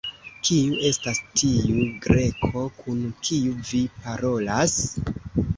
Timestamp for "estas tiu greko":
0.87-2.63